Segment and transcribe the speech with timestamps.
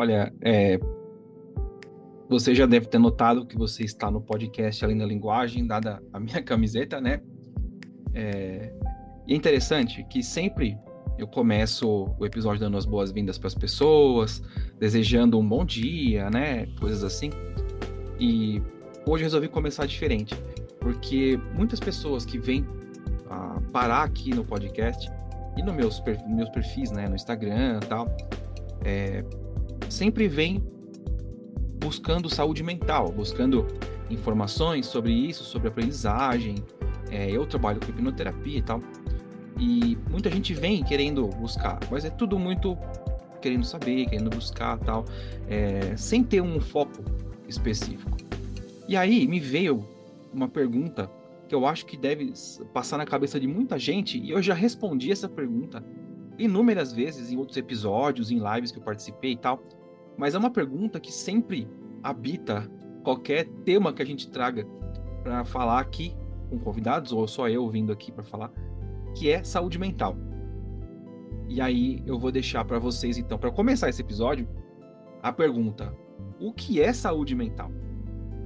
[0.00, 0.80] Olha, é,
[2.26, 6.18] você já deve ter notado que você está no podcast Além da Linguagem, dada a
[6.18, 7.20] minha camiseta, né?
[8.14, 8.72] É,
[9.26, 10.74] e é interessante que sempre
[11.18, 14.42] eu começo o episódio dando as boas-vindas para as pessoas,
[14.78, 16.64] desejando um bom dia, né?
[16.80, 17.28] Coisas assim.
[18.18, 18.62] E
[19.06, 20.34] hoje eu resolvi começar diferente,
[20.80, 22.66] porque muitas pessoas que vêm
[23.70, 25.12] parar aqui no podcast
[25.58, 28.08] e nos meus, meus perfis, né, no Instagram e tal,
[28.82, 29.22] é,
[29.88, 30.62] sempre vêm
[31.80, 33.66] buscando saúde mental, buscando
[34.10, 36.56] informações sobre isso, sobre aprendizagem.
[37.10, 38.82] É, eu trabalho com hipnoterapia e tal.
[39.58, 42.76] E muita gente vem querendo buscar, mas é tudo muito
[43.40, 45.04] querendo saber, querendo buscar tal,
[45.48, 47.02] é, sem ter um foco
[47.48, 48.16] específico.
[48.86, 49.86] E aí me veio
[50.32, 51.10] uma pergunta
[51.48, 52.32] que eu acho que deve
[52.72, 55.84] passar na cabeça de muita gente, e eu já respondi essa pergunta
[56.40, 59.62] inúmeras vezes em outros episódios, em lives que eu participei e tal,
[60.16, 61.68] mas é uma pergunta que sempre
[62.02, 62.70] habita
[63.02, 64.66] qualquer tema que a gente traga
[65.22, 66.16] para falar aqui
[66.48, 68.50] com convidados, ou só eu vindo aqui para falar
[69.14, 70.16] que é saúde mental.
[71.48, 74.48] E aí eu vou deixar para vocês então, para começar esse episódio,
[75.22, 75.92] a pergunta:
[76.38, 77.70] o que é saúde mental?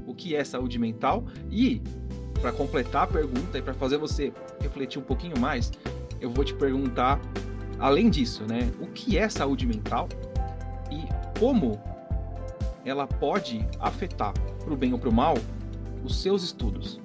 [0.06, 1.24] O que é saúde mental?
[1.50, 1.82] E
[2.40, 5.72] para completar a pergunta e para fazer você refletir um pouquinho mais,
[6.20, 7.20] eu vou te perguntar
[7.78, 8.70] além disso, né?
[8.80, 10.08] O que é saúde mental
[10.90, 11.80] e como
[12.84, 15.34] ela pode afetar para o bem ou para o mal
[16.04, 17.00] os seus estudos?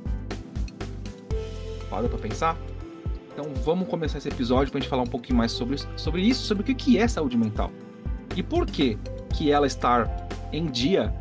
[1.89, 2.57] Parou para pensar?
[3.31, 6.43] Então vamos começar esse episódio para a gente falar um pouquinho mais sobre, sobre isso,
[6.43, 7.71] sobre o que é saúde mental.
[8.35, 8.97] E por que,
[9.35, 11.13] que ela estar em dia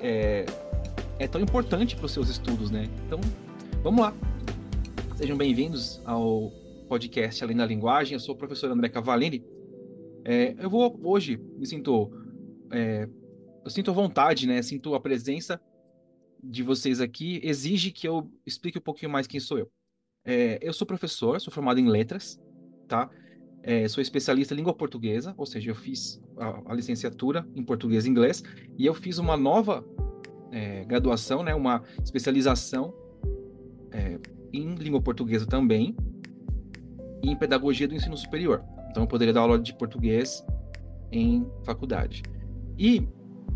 [0.00, 0.46] é,
[1.18, 2.88] é tão importante para os seus estudos, né?
[3.06, 3.20] Então,
[3.82, 4.12] vamos lá.
[5.16, 6.52] Sejam bem-vindos ao
[6.86, 8.14] podcast Além da Linguagem.
[8.14, 9.44] Eu sou o professor André Cavalini.
[10.24, 12.10] É, eu vou hoje me sinto
[12.70, 13.08] é,
[13.64, 14.62] eu sinto a vontade, né?
[14.62, 15.60] Sinto a presença
[16.42, 19.70] de vocês aqui exige que eu explique um pouquinho mais quem sou eu.
[20.24, 22.40] É, eu sou professor, sou formado em letras,
[22.88, 23.10] tá?
[23.62, 28.06] É, sou especialista em língua portuguesa, ou seja, eu fiz a, a licenciatura em português
[28.06, 28.42] e inglês
[28.78, 29.84] e eu fiz uma nova
[30.52, 31.54] é, graduação, né?
[31.54, 32.94] Uma especialização
[33.90, 34.18] é,
[34.52, 35.96] em língua portuguesa também
[37.22, 38.62] em pedagogia do ensino superior.
[38.90, 40.44] Então eu poderia dar aula de português
[41.12, 42.22] em faculdade.
[42.78, 43.06] E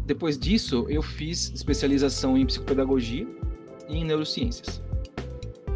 [0.06, 3.26] depois disso eu fiz especialização em psicopedagogia
[3.88, 4.82] e em neurociências.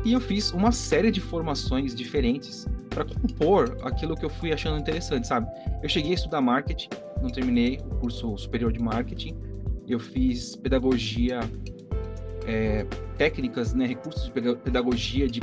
[0.04, 4.78] E eu fiz uma série de formações diferentes para compor aquilo que eu fui achando
[4.78, 5.48] interessante, sabe?
[5.82, 6.90] Eu cheguei a estudar marketing,
[7.22, 9.34] não terminei o curso superior de marketing.
[9.88, 11.40] Eu fiz pedagogia,
[12.46, 15.40] é, técnicas, né, recursos de pedagogia de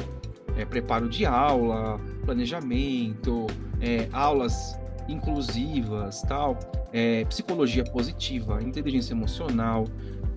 [0.57, 3.47] é, preparo de aula, planejamento,
[3.79, 6.57] é, aulas inclusivas, tal,
[6.93, 9.87] é, psicologia positiva, inteligência emocional.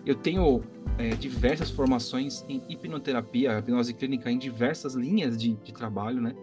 [0.04, 0.62] Eu tenho
[0.98, 6.34] é, diversas formações em hipnoterapia, hipnose clínica em diversas linhas de, de trabalho, né?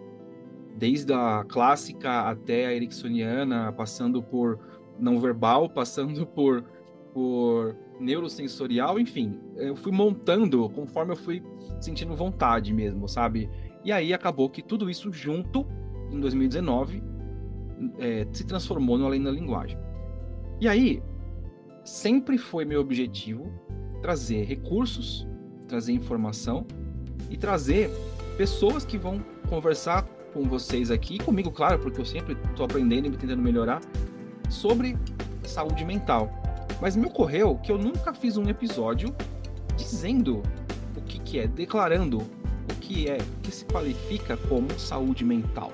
[0.76, 4.58] Desde a clássica até a ericksoniana, passando por
[4.98, 6.64] não verbal, passando por,
[7.12, 11.42] por neurosensorial, enfim, eu fui montando conforme eu fui
[11.80, 13.48] sentindo vontade mesmo, sabe?
[13.84, 15.66] E aí acabou que tudo isso junto,
[16.10, 17.02] em 2019,
[17.98, 19.78] é, se transformou no Além da Linguagem.
[20.60, 21.02] E aí,
[21.84, 23.52] sempre foi meu objetivo
[24.00, 25.26] trazer recursos,
[25.66, 26.66] trazer informação
[27.30, 27.90] e trazer
[28.36, 30.02] pessoas que vão conversar
[30.32, 33.80] com vocês aqui, comigo, claro, porque eu sempre estou aprendendo e tentando melhorar,
[34.48, 34.96] sobre
[35.44, 36.41] saúde mental.
[36.80, 39.14] Mas me ocorreu que eu nunca fiz um episódio
[39.76, 40.42] dizendo
[40.96, 45.72] o que, que é, declarando o que é, que se qualifica como saúde mental.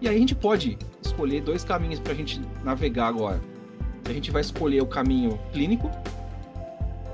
[0.00, 3.40] E aí a gente pode escolher dois caminhos para a gente navegar agora.
[4.04, 5.90] A gente vai escolher o caminho clínico,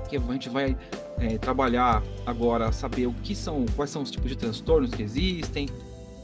[0.07, 0.77] que a gente vai
[1.17, 5.67] é, trabalhar agora saber o que são, quais são os tipos de transtornos que existem,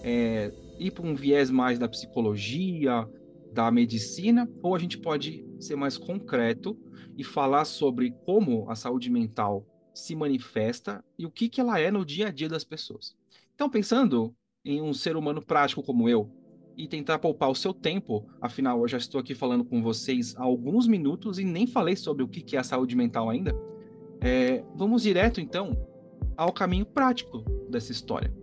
[0.03, 3.07] é, ir para um viés mais da psicologia,
[3.51, 6.77] da medicina, ou a gente pode ser mais concreto
[7.17, 11.91] e falar sobre como a saúde mental se manifesta e o que, que ela é
[11.91, 13.15] no dia a dia das pessoas.
[13.53, 14.33] Então, pensando
[14.63, 16.31] em um ser humano prático como eu,
[16.77, 18.25] e tentar poupar o seu tempo.
[18.39, 22.23] Afinal, eu já estou aqui falando com vocês há alguns minutos e nem falei sobre
[22.23, 23.53] o que é a saúde mental ainda.
[24.19, 25.77] É, vamos direto, então,
[26.35, 28.33] ao caminho prático dessa história.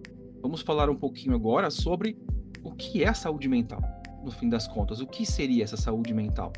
[0.41, 2.17] Vamos falar um pouquinho agora sobre
[2.63, 3.81] o que é a saúde mental,
[4.23, 5.01] no fim das contas.
[5.01, 6.53] O que seria essa saúde mental?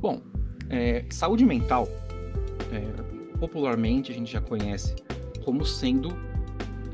[0.00, 0.20] Bom,
[0.68, 1.88] é, saúde mental,
[2.72, 4.94] é, popularmente a gente já conhece
[5.44, 6.08] como sendo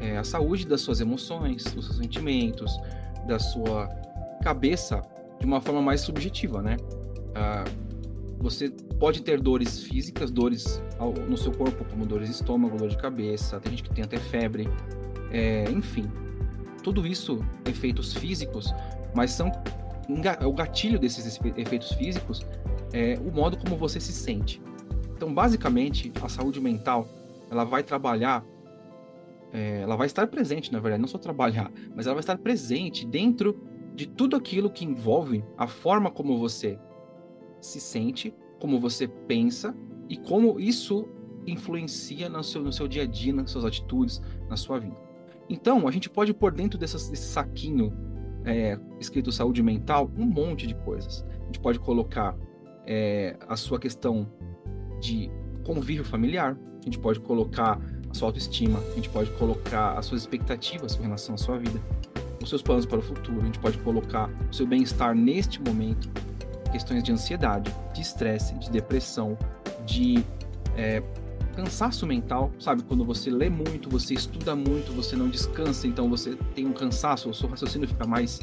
[0.00, 2.79] é, a saúde das suas emoções, dos seus sentimentos,
[3.27, 3.88] da sua
[4.43, 5.03] cabeça
[5.38, 6.76] de uma forma mais subjetiva, né?
[7.35, 7.65] Ah,
[8.38, 10.83] você pode ter dores físicas, dores
[11.29, 14.19] no seu corpo, como dores de estômago, dor de cabeça, tem gente que tem até
[14.19, 14.69] febre,
[15.31, 16.11] é, enfim.
[16.82, 18.73] Tudo isso, efeitos físicos,
[19.15, 19.50] mas são
[20.44, 22.44] o gatilho desses efeitos físicos
[22.93, 24.61] é o modo como você se sente.
[25.15, 27.06] Então, basicamente, a saúde mental
[27.50, 28.44] ela vai trabalhar,
[29.53, 33.06] é, ela vai estar presente, na verdade, não só trabalhar, mas ela vai estar presente
[33.06, 33.61] dentro
[33.94, 36.79] de tudo aquilo que envolve a forma como você
[37.61, 39.76] se sente, como você pensa
[40.09, 41.06] e como isso
[41.47, 45.10] influencia no seu, no seu dia a dia, nas suas atitudes, na sua vida.
[45.50, 47.93] Então, a gente pode pôr dentro desse saquinho
[48.44, 51.26] é, escrito saúde mental um monte de coisas.
[51.43, 52.37] A gente pode colocar
[52.87, 54.31] é, a sua questão
[55.00, 55.29] de
[55.64, 60.23] convívio familiar, a gente pode colocar a sua autoestima, a gente pode colocar as suas
[60.23, 61.81] expectativas com relação à sua vida,
[62.41, 66.08] os seus planos para o futuro, a gente pode colocar o seu bem-estar neste momento,
[66.70, 69.37] questões de ansiedade, de estresse, de depressão,
[69.85, 70.25] de
[70.76, 71.02] é,
[71.50, 72.82] cansaço mental, sabe?
[72.82, 77.29] Quando você lê muito, você estuda muito, você não descansa, então você tem um cansaço,
[77.29, 78.41] o seu raciocínio fica mais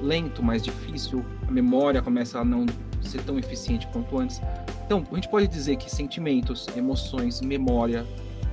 [0.00, 2.66] lento, mais difícil, a memória começa a não
[3.00, 4.40] ser tão eficiente quanto antes.
[4.84, 8.06] Então, a gente pode dizer que sentimentos, emoções, memória,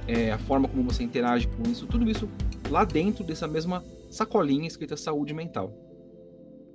[0.08, 2.30] é, a forma como você interage com isso, tudo isso
[2.70, 5.74] lá dentro dessa mesma sacolinha escrita saúde mental.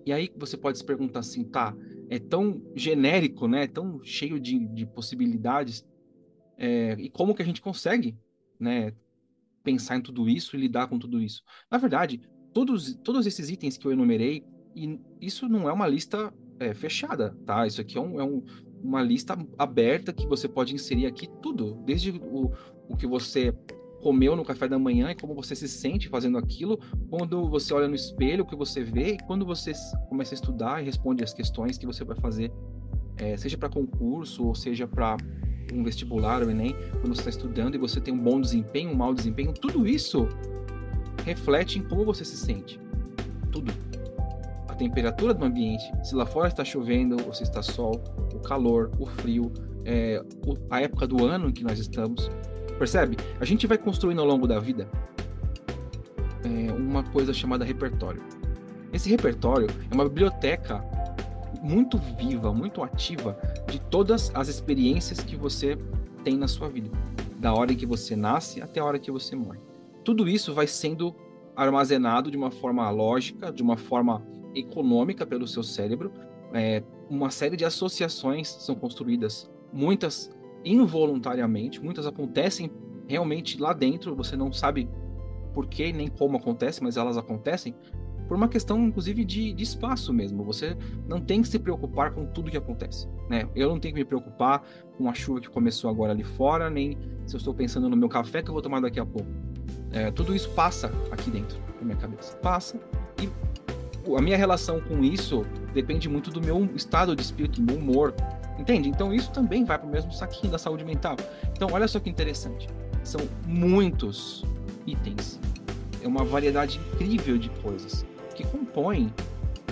[0.07, 1.75] E aí você pode se perguntar assim, tá,
[2.11, 5.85] é tão genérico, né, tão cheio de, de possibilidades,
[6.59, 8.17] é, e como que a gente consegue,
[8.59, 8.93] né,
[9.63, 11.43] pensar em tudo isso e lidar com tudo isso?
[11.71, 12.21] Na verdade,
[12.53, 17.37] todos, todos esses itens que eu enumerei, e isso não é uma lista é, fechada,
[17.45, 17.67] tá?
[17.67, 18.43] Isso aqui é, um, é um,
[18.83, 22.53] uma lista aberta que você pode inserir aqui tudo, desde o,
[22.89, 23.53] o que você
[24.01, 26.79] comeu no café da manhã e como você se sente fazendo aquilo,
[27.09, 29.73] quando você olha no espelho, o que você vê, e quando você
[30.11, 32.53] começa a estudar e responde as questões que você vai fazer,
[33.17, 35.17] é, seja para concurso ou seja para
[35.73, 38.97] um vestibular ou Enem, quando você está estudando e você tem um bom desempenho, um
[38.97, 40.29] mau desempenho, tudo isso
[41.25, 42.81] reflete em como você se sente.
[43.51, 43.73] Tudo.
[44.69, 48.03] A temperatura do ambiente, se lá fora está chovendo ou se está sol,
[48.35, 49.53] o calor, o frio,
[49.85, 50.21] é,
[50.69, 52.29] a época do ano em que nós estamos,
[52.79, 53.17] Percebe?
[53.41, 54.89] A gente vai construindo ao longo da vida
[56.45, 58.23] é, uma coisa chamada repertório.
[58.93, 60.85] Esse repertório é uma biblioteca
[61.65, 65.79] muito viva, muito ativa de todas as experiências que você
[66.23, 66.91] tem na sua vida,
[67.39, 69.59] da hora em que você nasce até a hora que você morre.
[70.05, 71.17] Tudo isso vai sendo
[71.57, 74.23] armazenado de uma forma lógica, de uma forma
[74.55, 76.13] econômica pelo seu cérebro.
[76.53, 80.31] É, uma série de associações são construídas, muitas
[80.65, 82.71] involuntariamente, muitas acontecem
[83.09, 84.89] realmente lá dentro, você não sabe
[85.55, 87.75] por que nem como acontece, mas elas acontecem
[88.29, 90.43] por uma questão, inclusive, de, de, espaço mesmo.
[90.45, 90.77] Você
[91.07, 93.09] não tem que se preocupar com tudo que acontece.
[93.29, 93.49] Né?
[93.55, 94.63] Eu não tenho que me preocupar
[94.97, 98.09] com a chuva que começou agora ali fora, nem se eu estou pensando no meu
[98.09, 99.29] café que eu vou tomar daqui a pouco.
[99.93, 102.37] É, tudo isso passa aqui dentro da minha cabeça.
[102.39, 102.79] Passa
[103.23, 103.29] e
[104.17, 108.15] a minha relação com isso depende muito do meu estado de espírito, do meu humor,
[108.59, 108.89] Entende?
[108.89, 111.17] Então isso também vai para o mesmo saquinho da saúde mental.
[111.53, 112.69] Então olha só que interessante.
[113.03, 114.45] São muitos
[114.87, 115.41] itens.
[116.03, 118.05] É uma variedade incrível de coisas
[118.35, 119.13] que compõem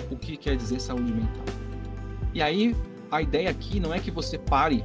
[0.09, 1.45] o que quer dizer saúde mental.
[2.33, 2.75] E aí
[3.11, 4.83] a ideia aqui não é que você pare,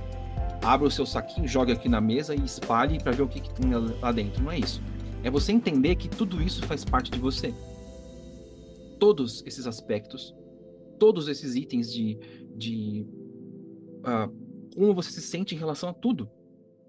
[0.62, 3.54] abra o seu saquinho, jogue aqui na mesa e espalhe para ver o que, que
[3.54, 3.70] tem
[4.00, 4.42] lá dentro.
[4.42, 4.82] Não é isso.
[5.23, 7.54] É você entender que tudo isso faz parte de você.
[9.00, 10.35] Todos esses aspectos,
[10.99, 12.18] todos esses itens de,
[12.56, 13.06] de
[14.00, 16.30] uh, como você se sente em relação a tudo.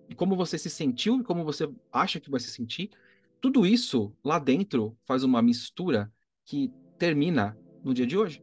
[0.10, 2.90] E como você se sentiu e como você acha que vai se sentir.
[3.40, 6.12] Tudo isso lá dentro faz uma mistura
[6.50, 8.42] que termina no dia de hoje.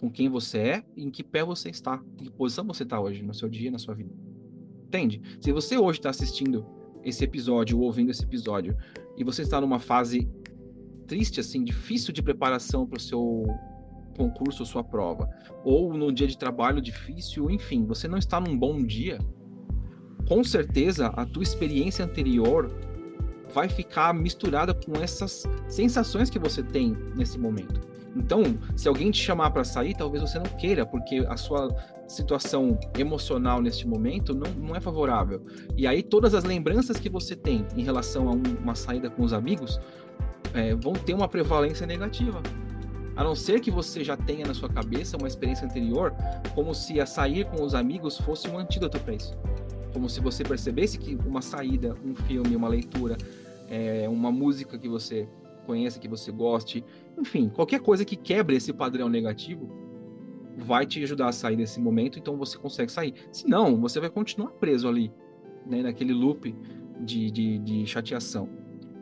[0.00, 3.00] Com quem você é e em que pé você está, em que posição você está
[3.00, 4.14] hoje, no seu dia, na sua vida.
[4.86, 5.20] Entende?
[5.40, 6.64] Se você hoje está assistindo
[7.02, 8.76] esse episódio ou ouvindo esse episódio
[9.16, 10.28] e você está numa fase
[11.06, 13.44] triste, assim, difícil de preparação para o seu
[14.16, 15.28] concurso ou sua prova,
[15.64, 19.18] ou no dia de trabalho difícil, enfim, você não está num bom dia,
[20.28, 22.70] com certeza a tua experiência anterior
[23.54, 27.80] vai ficar misturada com essas sensações que você tem nesse momento.
[28.14, 28.42] Então,
[28.76, 31.74] se alguém te chamar para sair, talvez você não queira, porque a sua
[32.06, 35.42] situação emocional neste momento não, não é favorável.
[35.76, 39.22] E aí, todas as lembranças que você tem em relação a um, uma saída com
[39.22, 39.80] os amigos
[40.52, 42.42] é, vão ter uma prevalência negativa.
[43.14, 46.14] A não ser que você já tenha na sua cabeça uma experiência anterior,
[46.54, 49.34] como se a sair com os amigos fosse um antídoto para isso.
[49.92, 53.16] Como se você percebesse que uma saída, um filme, uma leitura,
[53.72, 55.26] é, uma música que você
[55.64, 56.84] conheça, que você goste,
[57.18, 59.70] enfim, qualquer coisa que quebre esse padrão negativo,
[60.58, 63.14] vai te ajudar a sair desse momento, então você consegue sair.
[63.32, 65.10] Se não, você vai continuar preso ali,
[65.66, 66.54] né, naquele loop
[67.00, 68.46] de, de, de chateação.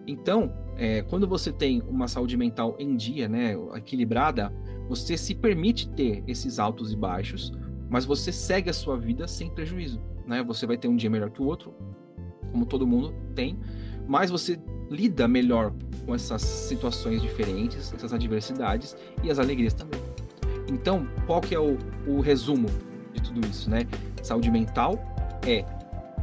[0.06, 4.52] Então, é, quando você tem uma saúde mental em dia, né, equilibrada,
[4.88, 7.52] você se permite ter esses altos e baixos,
[7.88, 10.00] mas você segue a sua vida sem prejuízo.
[10.26, 10.44] Né?
[10.44, 11.74] Você vai ter um dia melhor que o outro,
[12.52, 13.58] como todo mundo tem,
[14.10, 15.72] mas você lida melhor
[16.04, 20.00] com essas situações diferentes, essas adversidades e as alegrias também.
[20.68, 22.66] Então, qual que é o, o resumo
[23.14, 23.86] de tudo isso, né?
[24.20, 24.98] Saúde mental
[25.46, 25.64] é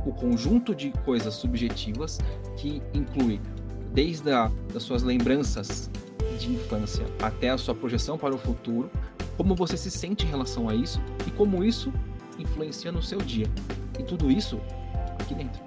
[0.05, 2.19] o conjunto de coisas subjetivas
[2.57, 3.39] que inclui
[3.93, 5.89] desde a, das suas lembranças
[6.37, 8.91] de infância até a sua projeção para o futuro,
[9.37, 11.93] como você se sente em relação a isso e como isso
[12.37, 13.47] influencia no seu dia.
[13.97, 14.59] E tudo isso
[15.21, 15.66] aqui dentro.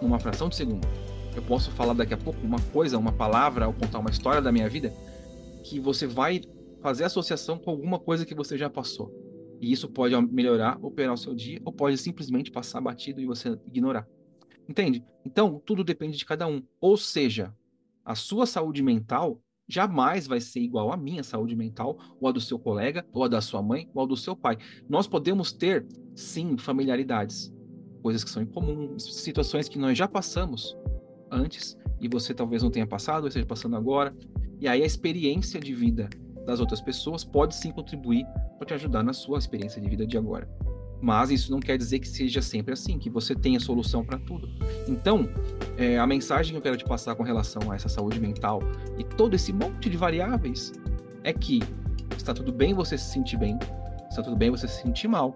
[0.00, 0.86] Numa fração de segundo.
[1.34, 4.50] Eu posso falar daqui a pouco uma coisa, uma palavra, ou contar uma história da
[4.50, 4.92] minha vida
[5.62, 6.40] que você vai
[6.80, 9.12] fazer associação com alguma coisa que você já passou.
[9.60, 13.26] E isso pode melhorar ou piorar o seu dia, ou pode simplesmente passar batido e
[13.26, 14.08] você ignorar.
[14.68, 15.04] Entende?
[15.24, 16.62] Então, tudo depende de cada um.
[16.80, 17.54] Ou seja,
[18.04, 22.40] a sua saúde mental jamais vai ser igual à minha saúde mental, ou a do
[22.40, 24.56] seu colega, ou a da sua mãe, ou a do seu pai.
[24.88, 27.52] Nós podemos ter, sim, familiaridades,
[28.02, 30.76] coisas que são incomuns, situações que nós já passamos
[31.30, 34.14] antes e você talvez não tenha passado, ou esteja passando agora.
[34.60, 36.08] E aí a experiência de vida
[36.46, 38.26] das outras pessoas pode sim contribuir
[38.58, 40.48] para te ajudar na sua experiência de vida de agora.
[41.00, 44.48] Mas isso não quer dizer que seja sempre assim, que você tenha solução para tudo.
[44.86, 45.28] Então,
[45.78, 48.60] é, a mensagem que eu quero te passar com relação a essa saúde mental
[48.98, 50.72] e todo esse monte de variáveis
[51.24, 51.60] é que
[52.16, 53.58] está tudo bem você se sentir bem,
[54.10, 55.34] está tudo bem você se sentir mal,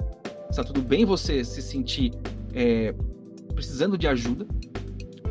[0.50, 2.12] está tudo bem você se sentir
[2.54, 2.94] é,
[3.54, 4.46] precisando de ajuda,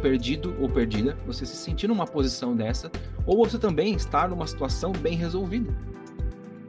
[0.01, 2.91] perdido ou perdida, você se sentir numa posição dessa,
[3.25, 5.73] ou você também estar numa situação bem resolvida.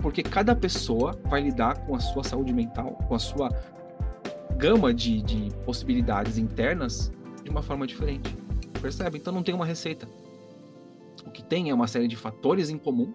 [0.01, 3.49] Porque cada pessoa vai lidar com a sua saúde mental, com a sua
[4.57, 8.35] gama de, de possibilidades internas de uma forma diferente.
[8.81, 9.19] Percebe?
[9.19, 10.09] Então não tem uma receita.
[11.27, 13.13] O que tem é uma série de fatores em comum.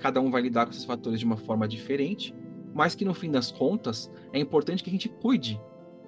[0.00, 2.34] Cada um vai lidar com esses fatores de uma forma diferente,
[2.74, 5.60] mas que no fim das contas é importante que a gente cuide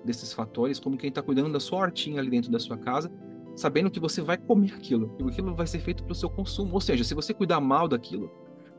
[0.05, 3.11] desses fatores, como quem está cuidando da sua hortinha ali dentro da sua casa,
[3.57, 6.73] sabendo que você vai comer aquilo, e aquilo vai ser feito para o seu consumo.
[6.75, 8.31] Ou seja, se você cuidar mal daquilo,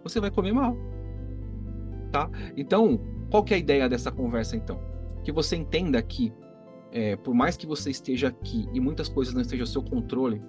[0.04, 0.76] você vai comer mal.
[2.12, 2.30] Tá?
[2.58, 3.00] Então,
[3.30, 4.80] qual que é a ideia dessa conversa então?
[5.24, 6.34] Que você entenda que,
[6.92, 10.42] é, por mais que você esteja aqui e muitas coisas não estejam ao seu controle,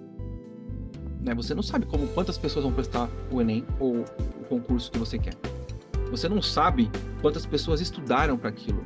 [1.21, 4.97] né, você não sabe como quantas pessoas vão prestar o Enem ou o concurso que
[4.97, 5.35] você quer.
[6.11, 8.85] Você não sabe quantas pessoas estudaram para aquilo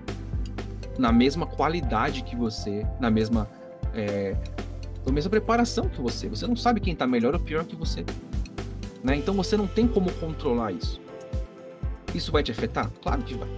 [0.97, 3.49] na mesma qualidade que você, na mesma,
[3.93, 4.35] é,
[5.05, 6.27] na mesma preparação que você.
[6.27, 8.05] Você não sabe quem está melhor ou pior que você.
[9.03, 9.15] Né?
[9.15, 10.99] Então você não tem como controlar isso.
[12.13, 12.89] Isso vai te afetar?
[13.01, 13.49] Claro que vai.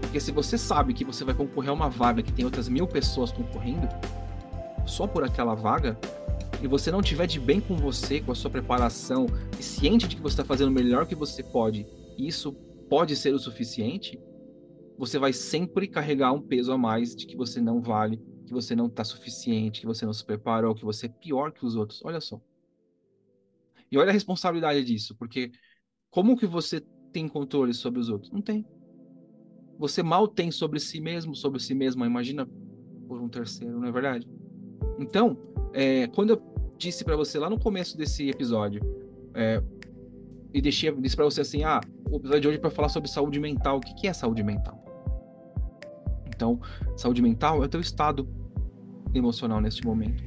[0.00, 2.86] Porque se você sabe que você vai concorrer a uma vaga que tem outras mil
[2.86, 3.88] pessoas concorrendo,
[4.84, 5.98] só por aquela vaga,
[6.60, 9.26] e você não tiver de bem com você, com a sua preparação,
[9.58, 11.86] e ciente de que você está fazendo o melhor que você pode,
[12.18, 12.52] e isso
[12.90, 14.20] pode ser o suficiente,
[15.02, 18.76] você vai sempre carregar um peso a mais de que você não vale, que você
[18.76, 22.00] não está suficiente, que você não se preparou, que você é pior que os outros.
[22.04, 22.40] Olha só.
[23.90, 25.50] E olha a responsabilidade disso, porque
[26.08, 26.80] como que você
[27.12, 28.30] tem controle sobre os outros?
[28.30, 28.64] Não tem.
[29.76, 32.06] Você mal tem sobre si mesmo, sobre si mesma.
[32.06, 32.48] Imagina
[33.08, 34.24] por um terceiro, não é verdade?
[35.00, 35.36] Então,
[35.72, 38.80] é, quando eu disse para você lá no começo desse episódio,
[39.34, 39.60] é,
[40.54, 43.10] e deixei, disse para você assim, ah, o episódio de hoje é para falar sobre
[43.10, 43.78] saúde mental.
[43.78, 44.81] O que, que é saúde mental?
[46.34, 46.60] Então,
[46.96, 48.26] saúde mental é o teu estado
[49.14, 50.22] emocional neste momento.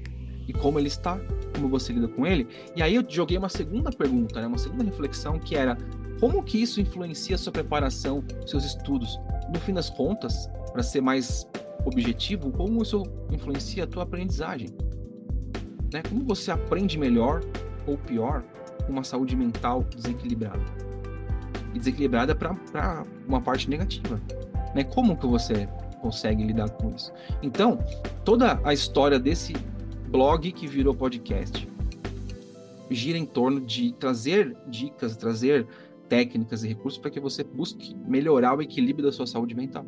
[0.48, 1.20] E como ele está,
[1.56, 2.48] como você lida com ele.
[2.76, 4.48] E aí eu joguei uma segunda pergunta, né?
[4.48, 5.78] uma segunda reflexão, que era
[6.20, 9.20] como que isso influencia a sua preparação, seus estudos?
[9.54, 11.48] No fim das contas, para ser mais
[11.84, 14.70] objetivo, como isso influencia a tua aprendizagem?
[15.92, 16.02] Né?
[16.08, 17.42] Como você aprende melhor
[17.86, 18.44] ou pior
[18.86, 20.64] com uma saúde mental desequilibrada?
[21.74, 22.56] E desequilibrada para
[23.28, 24.20] uma parte negativa.
[24.74, 24.84] Né?
[24.84, 25.68] Como que você
[26.06, 27.12] consegue lidar com isso.
[27.42, 27.80] Então,
[28.24, 29.54] toda a história desse
[30.10, 31.68] blog que virou podcast
[32.92, 35.66] gira em torno de trazer dicas, trazer
[36.08, 39.84] técnicas e recursos para que você busque melhorar o equilíbrio da sua saúde mental.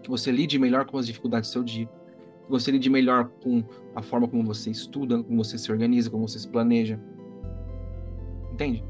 [0.00, 1.86] Que você lide melhor com as dificuldades do seu dia.
[2.44, 3.64] Que você lide melhor com
[3.96, 7.00] a forma como você estuda, como você se organiza, como você se planeja.
[8.52, 8.84] Entende?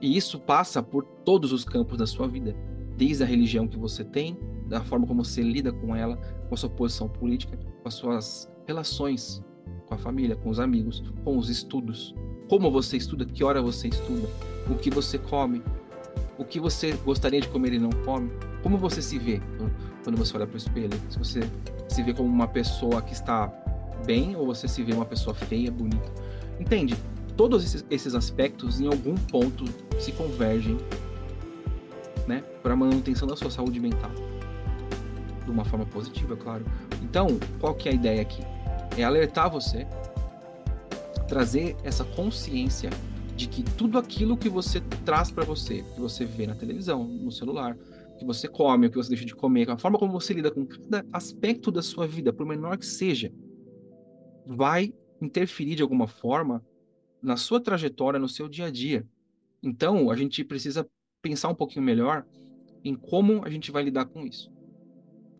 [0.00, 2.54] E isso passa por todos os campos da sua vida.
[2.96, 4.38] Desde a religião que você tem,
[4.72, 6.16] da forma como você lida com ela,
[6.48, 9.42] com a sua posição política, com as suas relações
[9.86, 12.14] com a família, com os amigos, com os estudos.
[12.48, 14.28] Como você estuda, que hora você estuda,
[14.70, 15.62] o que você come,
[16.38, 18.30] o que você gostaria de comer e não come,
[18.62, 19.40] como você se vê
[20.02, 21.40] quando você olha para o espelho, se você
[21.88, 23.48] se vê como uma pessoa que está
[24.06, 26.10] bem ou você se vê uma pessoa feia, bonita.
[26.58, 26.96] Entende?
[27.36, 29.64] Todos esses, esses aspectos em algum ponto
[29.98, 30.78] se convergem,
[32.26, 34.10] né, para a manutenção da sua saúde mental.
[35.44, 36.64] De uma forma positiva, claro.
[37.02, 37.26] Então,
[37.60, 38.42] qual que é a ideia aqui?
[38.96, 39.86] É alertar você,
[41.26, 42.90] trazer essa consciência
[43.34, 47.32] de que tudo aquilo que você traz para você, que você vê na televisão, no
[47.32, 47.76] celular,
[48.18, 50.64] que você come, o que você deixa de comer, a forma como você lida com
[50.64, 53.32] cada aspecto da sua vida, por menor que seja,
[54.46, 56.64] vai interferir de alguma forma
[57.22, 59.06] na sua trajetória, no seu dia a dia.
[59.62, 60.86] Então, a gente precisa
[61.20, 62.26] pensar um pouquinho melhor
[62.84, 64.51] em como a gente vai lidar com isso.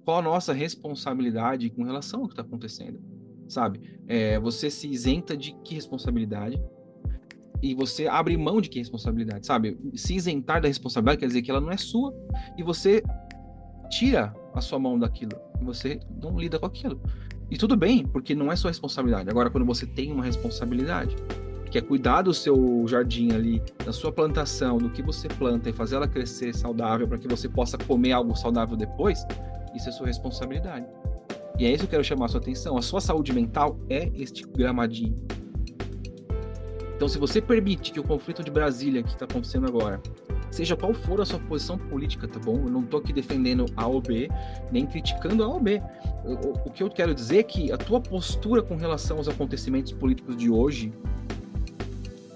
[0.05, 3.01] Qual a nossa responsabilidade com relação ao que está acontecendo,
[3.49, 3.81] sabe?
[4.07, 6.61] É, você se isenta de que responsabilidade
[7.63, 9.79] e você abre mão de que responsabilidade, sabe?
[9.95, 12.13] Se isentar da responsabilidade quer dizer que ela não é sua
[12.59, 13.03] e você
[13.89, 17.01] tira a sua mão daquilo você não lida com aquilo.
[17.51, 19.29] E tudo bem, porque não é sua responsabilidade.
[19.29, 21.17] Agora, quando você tem uma responsabilidade,
[21.71, 25.73] que é cuidar do seu jardim ali, da sua plantação, do que você planta e
[25.73, 29.25] fazer ela crescer saudável para que você possa comer algo saudável depois,
[29.75, 30.87] isso é sua responsabilidade.
[31.59, 32.77] E é isso que eu quero chamar a sua atenção.
[32.77, 35.17] A sua saúde mental é este gramadinho.
[36.97, 40.01] Então, se você permite que o conflito de Brasília que está acontecendo agora
[40.53, 42.57] seja qual for a sua posição política, tá bom?
[42.57, 44.29] Eu não estou aqui defendendo A ou B,
[44.71, 45.83] nem criticando A ou B.
[46.65, 50.37] O, que eu quero dizer é que a tua postura com relação aos acontecimentos políticos
[50.37, 50.93] de hoje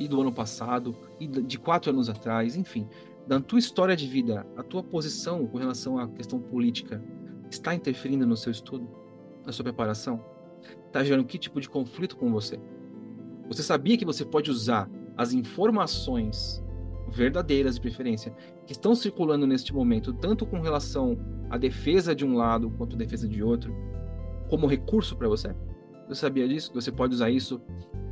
[0.00, 2.88] e do ano passado e de quatro anos atrás, enfim,
[3.26, 7.02] da tua história de vida, a tua posição com relação à questão política
[7.50, 8.88] está interferindo no seu estudo,
[9.44, 10.24] na sua preparação?
[10.86, 12.58] Está gerando que tipo de conflito com você?
[13.48, 16.62] Você sabia que você pode usar as informações
[17.08, 18.34] verdadeiras de preferência,
[18.66, 21.16] que estão circulando neste momento, tanto com relação
[21.48, 23.74] à defesa de um lado quanto à defesa de outro,
[24.48, 25.54] como recurso para você?
[26.08, 26.72] Você sabia disso?
[26.74, 27.60] Você pode usar isso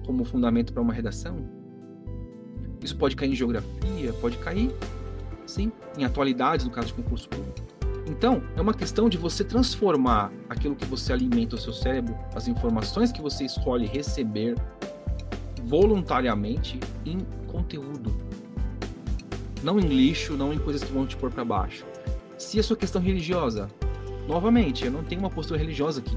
[0.06, 1.36] como fundamento para uma redação?
[2.82, 4.70] Isso pode cair em geografia, pode cair,
[5.46, 7.73] sim, em atualidades, no caso de concurso público.
[8.06, 12.46] Então, é uma questão de você transformar aquilo que você alimenta o seu cérebro, as
[12.48, 14.54] informações que você escolhe receber
[15.64, 18.14] voluntariamente em conteúdo,
[19.62, 21.86] não em lixo, não em coisas que vão te pôr para baixo.
[22.36, 23.68] Se a sua questão religiosa,
[24.28, 26.16] novamente, eu não tenho uma postura religiosa aqui,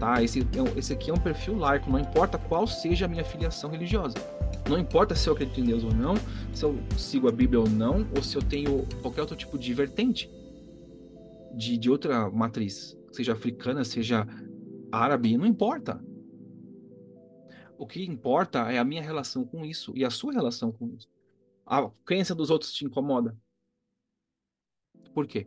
[0.00, 0.20] tá?
[0.20, 3.70] Esse, é esse aqui é um perfil laico, não importa qual seja a minha filiação
[3.70, 4.16] religiosa.
[4.68, 6.14] Não importa se eu acredito em Deus ou não,
[6.52, 9.72] se eu sigo a Bíblia ou não, ou se eu tenho qualquer outro tipo de
[9.72, 10.28] vertente
[11.54, 14.26] de, de outra matriz, seja africana, seja
[14.90, 16.02] árabe, não importa.
[17.78, 21.08] O que importa é a minha relação com isso e a sua relação com isso
[21.68, 23.36] a crença dos outros te incomoda?
[25.12, 25.46] Por quê?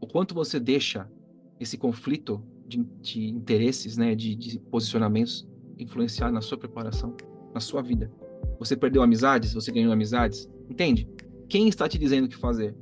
[0.00, 1.10] O quanto você deixa
[1.58, 7.16] esse conflito de, de interesses, né, de, de, posicionamentos influenciar na sua preparação,
[7.54, 8.12] na sua vida?
[8.58, 9.54] Você perdeu amizades?
[9.54, 10.48] Você ganhou amizades?
[10.68, 11.08] Entende?
[11.48, 12.76] Quem está te dizendo o que fazer?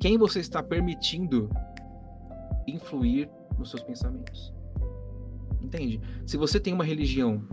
[0.00, 1.50] Quem você está permitindo
[2.66, 4.50] influir nos seus pensamentos?
[5.60, 6.00] Entende?
[6.26, 7.46] Se você tem uma religião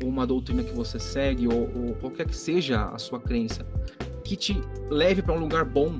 [0.00, 3.66] ou uma doutrina que você segue, ou, ou qualquer que seja a sua crença,
[4.22, 4.56] que te
[4.88, 5.98] leve para um lugar bom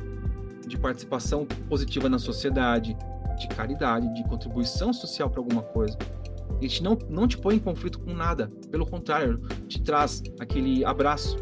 [0.64, 2.96] de participação positiva na sociedade,
[3.36, 5.98] de caridade, de contribuição social para alguma coisa.
[6.60, 11.36] Ele não, não te põe em conflito com nada, pelo contrário, te traz aquele abraço,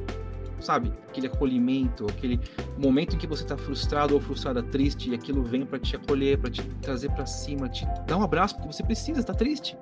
[0.63, 0.93] sabe?
[1.09, 2.41] Aquele acolhimento, aquele
[2.79, 6.39] momento em que você está frustrado ou frustrada, triste, e aquilo vem para te acolher,
[6.39, 9.77] para te trazer para cima, te dar um abraço, porque você precisa estar tá triste,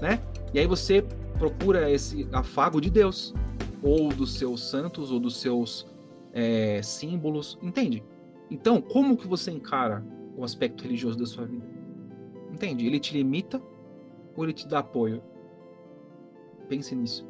[0.00, 0.20] né?
[0.52, 1.02] E aí você
[1.38, 3.34] procura esse afago de Deus,
[3.82, 5.86] ou dos seus santos, ou dos seus
[6.32, 8.02] é, símbolos, entende?
[8.50, 10.04] Então, como que você encara
[10.36, 11.66] o aspecto religioso da sua vida?
[12.52, 12.86] Entende?
[12.86, 13.60] Ele te limita
[14.36, 15.22] ou ele te dá apoio?
[16.68, 17.26] Pense nisso.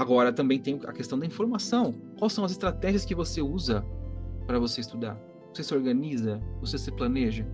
[0.00, 1.94] Agora também tem a questão da informação.
[2.18, 3.84] Quais são as estratégias que você usa
[4.46, 5.20] para você estudar?
[5.52, 6.40] Você se organiza?
[6.62, 7.46] Você se planeja?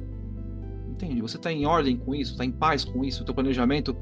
[0.89, 1.21] Entende?
[1.21, 2.31] Você está em ordem com isso?
[2.31, 3.25] Está em paz com isso?
[3.25, 3.97] O teu planejamento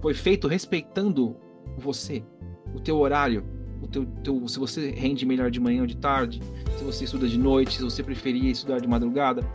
[0.00, 1.36] foi feito respeitando
[1.76, 2.24] você,
[2.74, 3.44] o teu horário,
[3.82, 6.40] o teu, teu, se você rende melhor de manhã ou de tarde,
[6.78, 9.46] se você estuda de noite, se você preferia estudar de madrugada.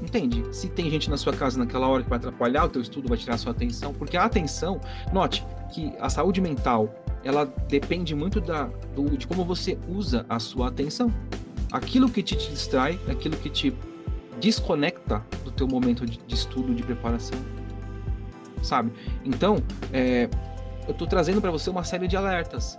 [0.00, 0.44] Entende?
[0.54, 3.18] Se tem gente na sua casa naquela hora que vai atrapalhar o teu estudo, vai
[3.18, 4.80] tirar a sua atenção, porque a atenção,
[5.12, 6.94] note que a saúde mental,
[7.26, 11.12] ela depende muito da, do, de como você usa a sua atenção.
[11.72, 13.74] Aquilo que te, distrai, aquilo que te
[14.40, 17.38] desconecta do teu momento de, de estudo, de preparação
[18.66, 18.92] sabe?
[19.24, 19.56] Então,
[19.92, 20.28] é,
[20.86, 22.78] eu estou trazendo para você uma série de alertas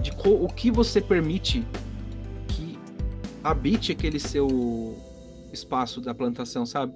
[0.00, 1.66] de o que você permite
[2.46, 2.78] que
[3.42, 4.96] habite aquele seu
[5.52, 6.94] espaço da plantação, sabe?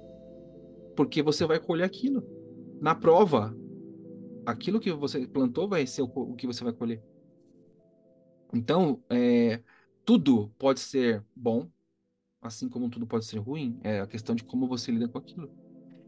[0.95, 2.23] Porque você vai colher aquilo.
[2.79, 3.53] Na prova,
[4.45, 7.01] aquilo que você plantou vai ser o, que você vai colher.
[8.53, 9.61] Então, é,
[10.05, 11.67] tudo pode ser bom,
[12.41, 13.79] assim como tudo pode ser ruim.
[13.83, 15.49] É a questão de como você lida com aquilo.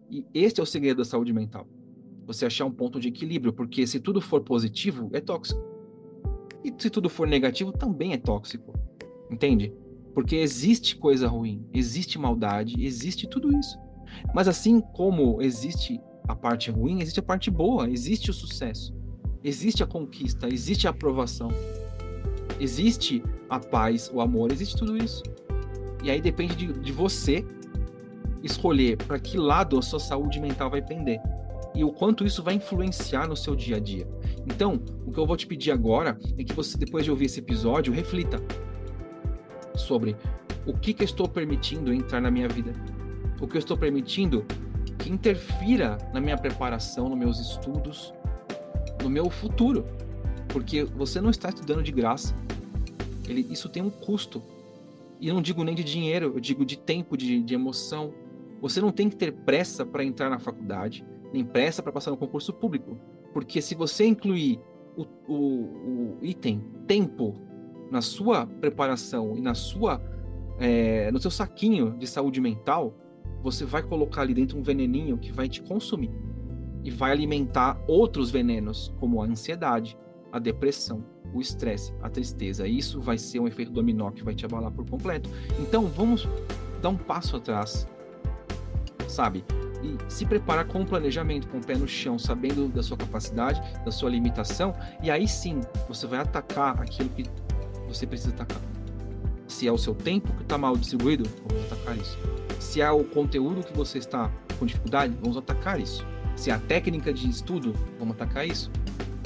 [0.09, 1.67] E este é o segredo da saúde mental.
[2.25, 5.61] Você achar um ponto de equilíbrio, porque se tudo for positivo, é tóxico.
[6.63, 8.73] E se tudo for negativo, também é tóxico.
[9.29, 9.73] Entende?
[10.13, 13.77] Porque existe coisa ruim, existe maldade, existe tudo isso.
[14.33, 18.93] Mas assim como existe a parte ruim, existe a parte boa, existe o sucesso,
[19.43, 21.49] existe a conquista, existe a aprovação,
[22.59, 25.23] existe a paz, o amor, existe tudo isso.
[26.03, 27.45] E aí depende de, de você
[28.43, 31.19] escolher para que lado a sua saúde mental vai pender
[31.73, 34.07] e o quanto isso vai influenciar no seu dia a dia.
[34.45, 37.39] Então, o que eu vou te pedir agora é que você, depois de ouvir esse
[37.39, 38.41] episódio, reflita
[39.75, 40.15] sobre
[40.65, 42.71] o que, que eu estou permitindo entrar na minha vida,
[43.41, 44.45] o que eu estou permitindo
[44.99, 48.13] que interfira na minha preparação, nos meus estudos,
[49.03, 49.85] no meu futuro,
[50.49, 52.35] porque você não está estudando de graça.
[53.27, 54.41] Ele, isso tem um custo.
[55.19, 58.13] E não digo nem de dinheiro, eu digo de tempo, de, de emoção.
[58.61, 62.17] Você não tem que ter pressa para entrar na faculdade nem pressa para passar no
[62.17, 62.97] concurso público.
[63.33, 64.59] Porque se você incluir
[64.95, 67.35] o, o, o item tempo
[67.91, 70.01] na sua preparação e na sua
[70.57, 72.93] é, no seu saquinho de saúde mental,
[73.45, 76.09] você vai colocar ali dentro um veneninho que vai te consumir
[76.83, 79.95] e vai alimentar outros venenos, como a ansiedade,
[80.31, 82.67] a depressão, o estresse, a tristeza.
[82.67, 85.29] Isso vai ser um efeito dominó que vai te abalar por completo.
[85.59, 86.27] Então, vamos
[86.81, 87.87] dar um passo atrás,
[89.07, 89.45] sabe?
[89.83, 93.61] e se preparar com o planejamento, com o pé no chão, sabendo da sua capacidade,
[93.83, 97.25] da sua limitação, e aí sim você vai atacar aquilo que
[97.87, 98.61] você precisa atacar.
[99.47, 102.17] Se é o seu tempo que está mal distribuído, vamos atacar isso.
[102.59, 106.05] Se é o conteúdo que você está com dificuldade, vamos atacar isso.
[106.35, 108.71] Se a técnica de estudo, vamos atacar isso.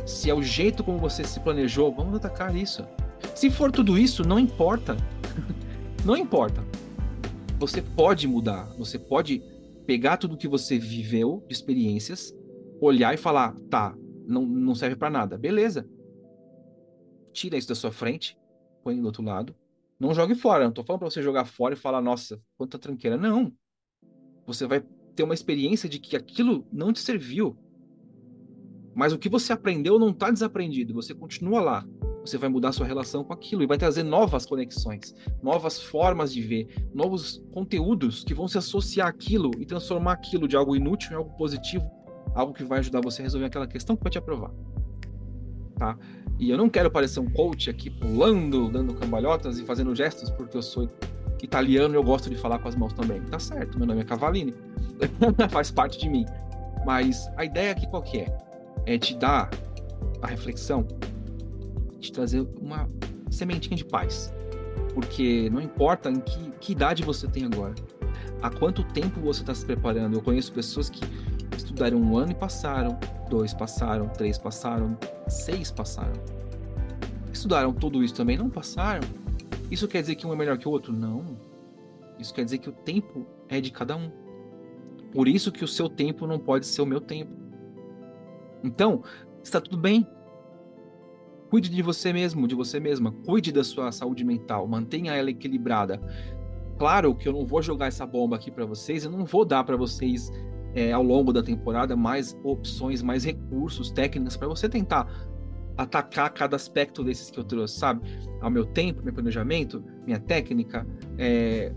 [0.05, 2.85] Se é o jeito como você se planejou, vamos atacar isso.
[3.35, 4.95] Se for tudo isso, não importa.
[6.05, 6.63] não importa.
[7.59, 9.43] Você pode mudar, você pode
[9.85, 12.33] pegar tudo que você viveu de experiências,
[12.79, 15.37] olhar e falar, tá, não, não serve para nada.
[15.37, 15.87] Beleza.
[17.33, 18.37] Tira isso da sua frente,
[18.83, 19.55] põe do outro lado.
[19.99, 20.65] Não jogue fora.
[20.65, 23.17] Não tô falando para você jogar fora e falar, nossa, quanta tranqueira.
[23.17, 23.53] Não.
[24.45, 24.81] Você vai
[25.15, 27.57] ter uma experiência de que aquilo não te serviu.
[28.95, 30.93] Mas o que você aprendeu não está desaprendido.
[30.93, 31.85] Você continua lá
[32.29, 36.41] você vai mudar sua relação com aquilo e vai trazer novas conexões, novas formas de
[36.41, 41.15] ver, novos conteúdos que vão se associar àquilo e transformar aquilo de algo inútil em
[41.15, 41.89] algo positivo,
[42.35, 44.51] algo que vai ajudar você a resolver aquela questão que vai te aprovar.
[45.77, 45.97] Tá?
[46.39, 50.55] E eu não quero parecer um coach aqui pulando, dando cambalhotas e fazendo gestos, porque
[50.55, 50.89] eu sou
[51.43, 53.21] italiano e eu gosto de falar com as mãos também.
[53.23, 54.53] Tá certo, meu nome é Cavalini,
[55.51, 56.25] faz parte de mim.
[56.85, 58.37] Mas a ideia aqui qual que é?
[58.85, 59.49] É te dar
[60.21, 60.87] a reflexão
[61.99, 62.87] te trazer uma
[63.29, 64.33] sementinha de paz.
[64.93, 67.75] Porque não importa em que, que idade você tem agora,
[68.41, 70.15] há quanto tempo você está se preparando.
[70.17, 71.01] Eu conheço pessoas que
[71.69, 72.97] estudaram um ano e passaram,
[73.29, 76.13] dois passaram, três passaram, seis passaram.
[77.31, 79.07] Estudaram tudo isso também, não passaram.
[79.69, 80.91] Isso quer dizer que um é melhor que o outro?
[80.91, 81.37] Não.
[82.17, 84.09] Isso quer dizer que o tempo é de cada um.
[85.11, 87.31] Por isso que o seu tempo não pode ser o meu tempo.
[88.63, 89.03] Então,
[89.43, 90.07] está tudo bem.
[91.51, 93.11] Cuide de você mesmo, de você mesma.
[93.11, 94.67] Cuide da sua saúde mental.
[94.67, 96.01] Mantenha ela equilibrada.
[96.79, 99.03] Claro que eu não vou jogar essa bomba aqui para vocês.
[99.03, 100.31] Eu não vou dar para vocês
[100.73, 105.07] é, ao longo da temporada mais opções, mais recursos, técnicas para você tentar
[105.77, 108.01] atacar cada aspecto desses que eu trouxe, sabe?
[108.41, 110.85] Ao meu tempo, meu planejamento, minha técnica,
[111.17, 111.71] é...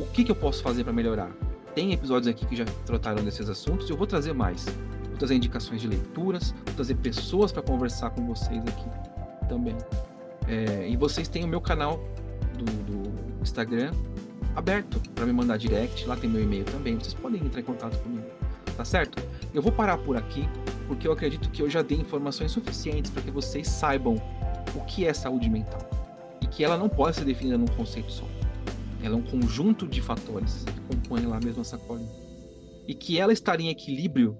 [0.00, 1.30] o que, que eu posso fazer para melhorar?
[1.74, 4.64] Tem episódios aqui que já trataram desses assuntos e eu vou trazer mais
[5.14, 9.76] vou trazer indicações de leituras, vou trazer pessoas para conversar com vocês aqui também.
[10.48, 12.00] É, e vocês têm o meu canal
[12.58, 13.92] do, do Instagram
[14.54, 18.00] aberto para me mandar direct, lá tem meu e-mail também, vocês podem entrar em contato
[18.02, 18.26] comigo,
[18.76, 19.22] tá certo?
[19.52, 20.48] Eu vou parar por aqui,
[20.86, 24.16] porque eu acredito que eu já dei informações suficientes para que vocês saibam
[24.74, 25.80] o que é saúde mental
[26.40, 28.26] e que ela não pode ser definida num conceito só.
[29.02, 32.10] Ela é um conjunto de fatores que compõem lá mesmo a sacolinha.
[32.86, 34.36] E que ela estar em equilíbrio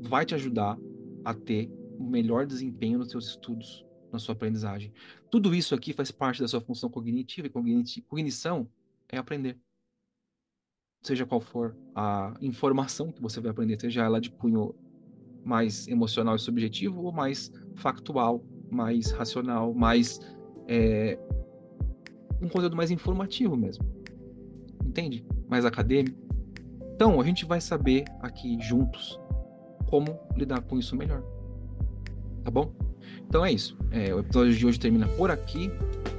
[0.00, 0.78] vai te ajudar
[1.24, 4.92] a ter o melhor desempenho nos seus estudos, na sua aprendizagem.
[5.30, 8.68] Tudo isso aqui faz parte da sua função cognitiva e cognição
[9.08, 9.58] é aprender.
[11.02, 14.74] Seja qual for a informação que você vai aprender, seja ela de cunho
[15.44, 20.18] mais emocional e subjetivo ou mais factual, mais racional, mais
[20.66, 21.18] é,
[22.40, 23.84] um conteúdo mais informativo mesmo.
[24.82, 25.26] Entende?
[25.48, 26.18] Mais acadêmico.
[26.94, 29.18] Então, a gente vai saber aqui juntos
[29.86, 31.22] como lidar com isso melhor.
[32.42, 32.83] Tá bom?
[33.28, 33.76] Então é isso.
[33.90, 35.70] É, o episódio de hoje termina por aqui.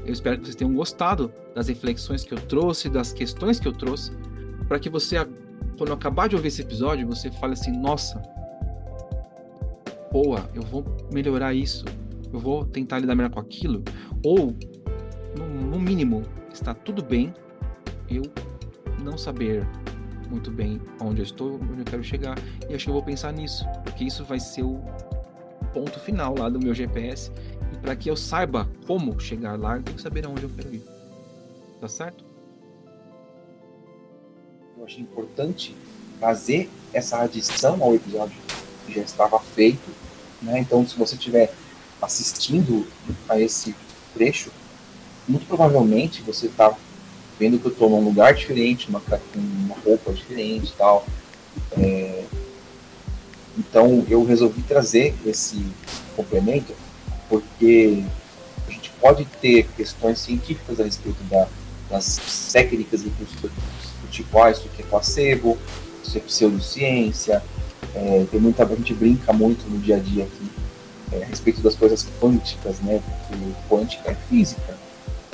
[0.05, 3.73] Eu espero que vocês tenham gostado das reflexões que eu trouxe, das questões que eu
[3.73, 4.11] trouxe,
[4.67, 5.15] para que você,
[5.77, 8.21] quando acabar de ouvir esse episódio, você fale assim: nossa,
[10.11, 11.85] boa, eu vou melhorar isso,
[12.31, 13.83] eu vou tentar lidar melhor com aquilo,
[14.23, 14.55] ou,
[15.37, 17.33] no, no mínimo, está tudo bem
[18.09, 18.23] eu
[19.03, 19.67] não saber
[20.29, 22.37] muito bem onde eu estou, onde eu quero chegar,
[22.69, 24.81] e acho que eu vou pensar nisso, porque isso vai ser o
[25.75, 27.29] ponto final lá do meu GPS,
[27.73, 30.73] e para que eu saiba como chegar lá, eu tenho que saber aonde eu quero
[30.73, 30.83] ir.
[31.81, 32.23] Tá certo?
[34.77, 35.75] Eu achei importante
[36.17, 38.37] fazer essa adição ao episódio
[38.85, 39.91] que já estava feito,
[40.41, 40.59] né?
[40.59, 41.53] Então, se você estiver
[42.01, 42.87] assistindo
[43.27, 43.75] a esse
[44.13, 44.51] trecho,
[45.27, 46.73] muito provavelmente você está
[47.37, 49.01] vendo que eu estou num lugar diferente, uma,
[49.35, 51.05] uma roupa diferente e tal.
[51.77, 52.24] É,
[53.57, 55.65] então eu resolvi trazer esse
[56.15, 56.73] complemento
[57.29, 58.03] porque
[58.67, 61.47] a gente pode ter questões científicas a respeito da,
[61.89, 65.57] das técnicas e do tipo, ah, isso aqui é placebo,
[66.03, 67.43] isso é pseudociência,
[67.93, 70.51] é, tem muita, a gente brinca muito no dia a dia aqui
[71.11, 73.01] é, a respeito das coisas quânticas, né?
[73.27, 74.77] Porque quântica é física.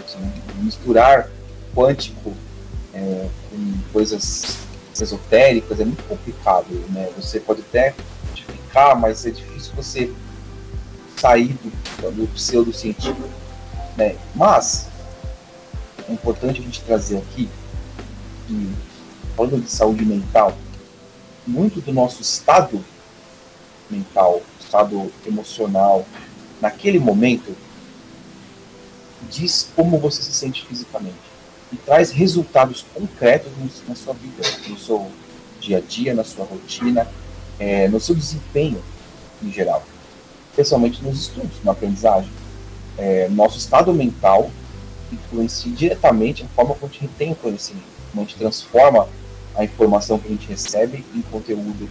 [0.04, 0.20] Assim,
[0.60, 1.30] misturar
[1.76, 2.34] quântico
[2.94, 4.58] é, com coisas
[5.00, 7.10] esotéricas é muito complicado, né?
[7.16, 7.96] Você pode até
[8.72, 10.12] codificar, mas é difícil você
[11.18, 13.30] sair do, do pseudocientífico,
[13.98, 14.16] né?
[14.34, 14.88] Mas
[16.08, 17.50] é importante a gente trazer aqui
[18.48, 18.74] que,
[19.36, 20.58] falando de saúde mental,
[21.46, 22.84] muito do nosso estado
[23.90, 26.06] mental, estado emocional,
[26.62, 27.56] naquele momento,
[29.30, 31.16] diz como você se sente fisicamente
[31.72, 33.52] e traz resultados concretos
[33.88, 35.12] na sua vida, no seu
[35.60, 37.08] dia a dia, na sua rotina,
[37.62, 38.82] é, no seu desempenho
[39.44, 39.84] em geral,
[40.50, 42.32] especialmente nos estudos, na aprendizagem.
[42.98, 44.50] É, nosso estado mental
[45.12, 49.08] influencia diretamente a forma como a gente retém o conhecimento, como a gente transforma
[49.56, 51.88] a informação que a gente recebe em conteúdo,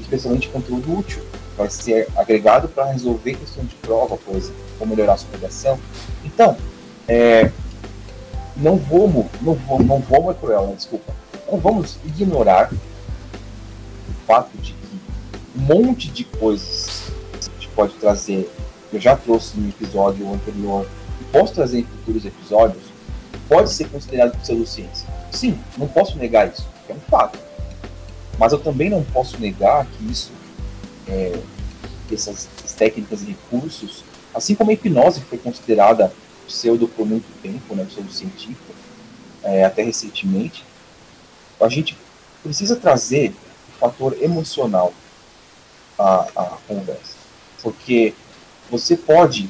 [0.00, 1.22] especialmente conteúdo útil,
[1.58, 5.78] vai ser agregado para resolver questão de prova, exemplo, ou melhorar a sua redação.
[6.24, 6.56] Então,
[7.06, 7.50] é,
[8.56, 10.74] não vamos, não vamos, não vamos é cruel, né?
[10.74, 11.12] desculpa,
[11.50, 14.85] não vamos ignorar o fato de que
[15.56, 18.50] um monte de coisas que a gente pode trazer,
[18.92, 20.86] eu já trouxe no episódio anterior,
[21.20, 22.84] e posso trazer em futuros episódios,
[23.48, 25.08] pode ser considerado pseudociência.
[25.32, 27.38] Sim, não posso negar isso, é um fato.
[28.38, 30.30] Mas eu também não posso negar que isso,
[31.08, 31.38] é,
[32.12, 36.12] essas, essas técnicas e recursos, assim como a hipnose foi considerada
[36.46, 38.74] pseudo por muito tempo, né, pseudo científico,
[39.42, 40.64] é, até recentemente,
[41.60, 41.96] a gente
[42.42, 43.34] precisa trazer
[43.70, 44.92] o fator emocional
[45.98, 47.16] à, à conversa.
[47.62, 48.14] Porque
[48.70, 49.48] você pode,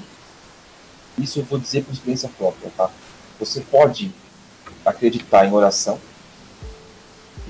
[1.19, 2.91] isso eu vou dizer por experiência própria, tá?
[3.39, 4.13] Você pode
[4.85, 5.99] acreditar em oração,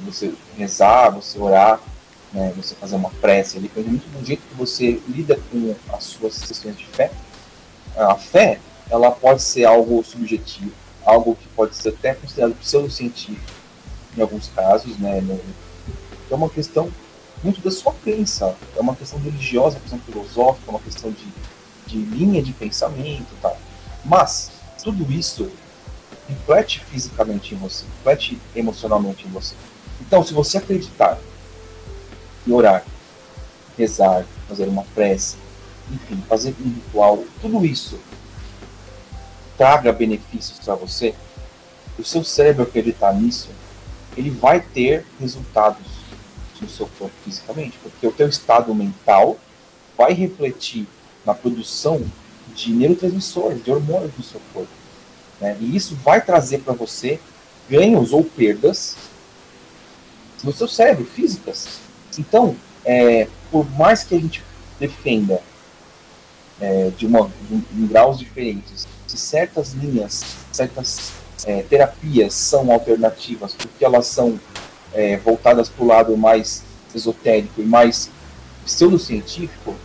[0.04, 1.80] você rezar, você orar,
[2.32, 6.38] né, você fazer uma prece, depende muito do jeito que você lida com as suas
[6.42, 7.10] questões de fé.
[7.96, 10.72] A fé ela pode ser algo subjetivo,
[11.04, 13.52] algo que pode ser até considerado pseudocientífico
[14.16, 15.22] em alguns casos, né?
[16.30, 16.90] É uma questão
[17.46, 21.26] muito da sua crença, é uma questão religiosa, uma questão filosófica, uma questão de,
[21.86, 23.56] de linha de pensamento e tal.
[24.04, 24.50] Mas
[24.82, 25.48] tudo isso
[26.28, 29.54] reflete fisicamente em você, reflete emocionalmente em você.
[30.00, 31.18] Então, se você acreditar
[32.44, 32.84] e orar,
[33.78, 35.36] rezar, fazer uma prece,
[35.88, 37.96] enfim, fazer um ritual, tudo isso
[39.56, 41.14] traga benefícios para você,
[41.96, 43.48] o seu cérebro acreditar nisso,
[44.16, 45.86] ele vai ter resultados
[46.62, 49.38] no seu corpo fisicamente, porque o teu estado mental
[49.96, 50.86] vai refletir
[51.24, 52.02] na produção
[52.54, 54.70] de neurotransmissores, de hormônios no seu corpo.
[55.40, 55.56] Né?
[55.60, 57.20] E isso vai trazer para você
[57.68, 58.96] ganhos ou perdas
[60.42, 61.80] no seu cérebro, físicas.
[62.18, 64.42] Então, é, por mais que a gente
[64.78, 65.42] defenda
[66.60, 71.12] é, de, uma, em graus diferentes se certas linhas, certas
[71.44, 74.38] é, terapias são alternativas, porque elas são
[74.96, 78.10] é, voltadas para o lado mais esotérico e mais
[78.64, 79.76] pseudocientífico,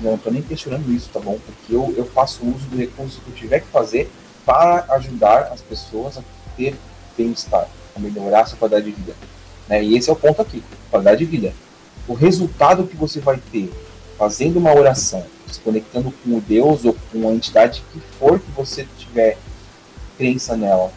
[0.00, 1.38] não estou nem questionando isso, tá bom?
[1.44, 4.10] Porque eu, eu faço uso do recurso que eu tiver que fazer
[4.44, 6.22] para ajudar as pessoas a
[6.54, 6.76] ter
[7.16, 7.66] bem-estar,
[7.96, 9.14] a melhorar a sua qualidade de vida.
[9.66, 9.82] Né?
[9.82, 11.54] E esse é o ponto aqui, qualidade de vida.
[12.06, 13.72] O resultado que você vai ter
[14.18, 18.50] fazendo uma oração, se conectando com o Deus ou com a entidade que for que
[18.50, 19.38] você estiver
[20.18, 20.92] crença nela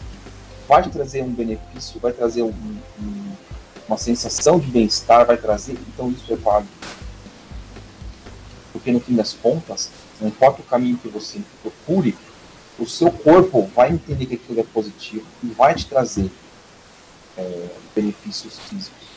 [0.70, 2.54] vai trazer um benefício, vai trazer um,
[3.02, 3.32] um,
[3.88, 6.70] uma sensação de bem-estar, vai trazer, então isso é válido.
[8.72, 12.16] Porque no fim das contas, não importa o caminho que você procure,
[12.78, 16.30] o seu corpo vai entender que aquilo é positivo e vai te trazer
[17.36, 19.08] é, benefícios físicos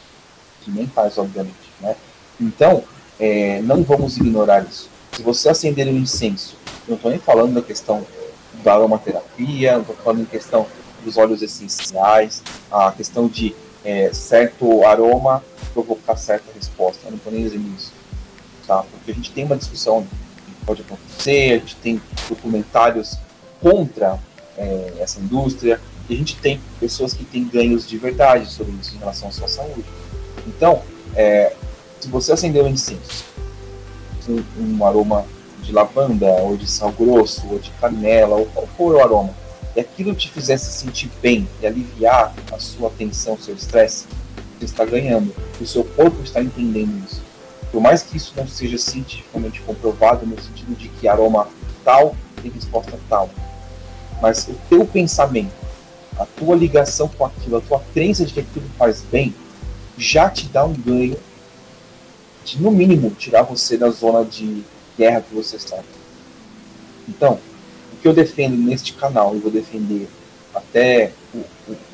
[0.67, 1.71] e mentais, obviamente.
[1.79, 1.95] Né?
[2.41, 2.83] Então,
[3.19, 4.89] é, não vamos ignorar isso.
[5.11, 8.03] Se você acender um incenso, não estou nem falando da questão
[8.63, 10.65] da aromaterapia, não estou falando em questão
[11.03, 17.01] dos óleos essenciais, a questão de é, certo aroma provocar certa resposta.
[17.05, 17.91] Eu não estou nem dizendo isso.
[18.65, 18.83] Tá?
[18.83, 20.03] Porque a gente tem uma discussão
[20.45, 23.17] que pode acontecer, a gente tem documentários
[23.61, 24.19] contra
[24.57, 28.95] é, essa indústria, e a gente tem pessoas que têm ganhos de verdade sobre isso
[28.95, 29.85] em relação à sua saúde.
[30.45, 30.81] Então,
[31.15, 31.53] é,
[31.99, 33.23] se você acender um incenso,
[34.27, 35.25] um, um, aroma
[35.61, 39.33] de lavanda, ou de sal grosso, ou de canela, ou qual for o aroma,
[39.75, 44.05] e aquilo te fizesse sentir bem e aliviar a sua tensão, seu estresse,
[44.57, 45.33] você está ganhando.
[45.59, 47.21] O seu corpo está entendendo isso.
[47.71, 51.47] Por mais que isso não seja cientificamente comprovado, no sentido de que aroma
[51.83, 53.29] tal tem resposta tal,
[54.21, 55.53] mas o teu pensamento,
[56.17, 59.33] a tua ligação com aquilo, a tua crença de que aquilo faz bem,
[59.97, 61.17] já te dá um ganho
[62.43, 64.63] de, no mínimo, tirar você da zona de
[64.97, 65.79] guerra que você está.
[67.07, 67.39] Então,
[68.03, 70.09] que eu defendo neste canal, e vou defender
[70.53, 71.13] até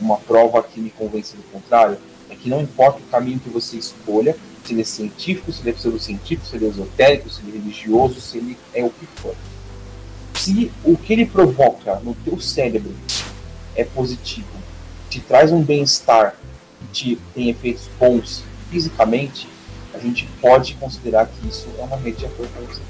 [0.02, 2.00] uma prova que me convence do contrário,
[2.32, 5.70] é que não importa o caminho que você escolha, se ele é científico, se ele
[5.70, 9.06] é pseudocientífico, se ele é esotérico, se ele é religioso, se ele é o que
[9.22, 9.36] for.
[10.34, 12.92] Se o que ele provoca no teu cérebro
[13.76, 14.48] é positivo,
[15.12, 16.36] te traz um bem-estar,
[16.92, 19.48] te tem efeitos bons fisicamente,
[19.94, 22.82] a gente pode considerar que isso é uma rede de apoio para você.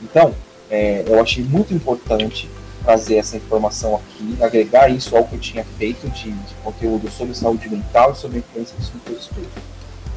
[0.00, 0.34] Então,
[0.70, 2.48] é, eu achei muito importante
[2.82, 7.34] trazer essa informação aqui, agregar isso ao que eu tinha feito de, de conteúdo sobre
[7.34, 9.48] saúde mental e sobre a influência disso no teu estudo.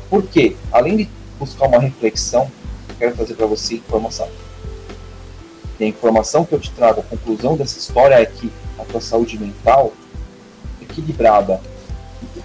[0.09, 2.49] Porque, além de buscar uma reflexão,
[2.89, 4.27] eu quero trazer para você informação.
[5.79, 9.01] E a informação que eu te trago, a conclusão dessa história é que a tua
[9.01, 9.91] saúde mental
[10.81, 11.59] equilibrada,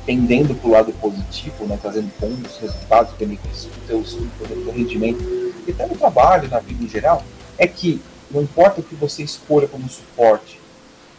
[0.04, 4.56] tendendo para o lado positivo, né, trazendo bons resultados, benefícios para o teu estudo, para
[4.56, 5.22] o teu rendimento,
[5.66, 7.22] e até no trabalho, na vida em geral,
[7.56, 10.60] é que não importa o que você escolha como suporte,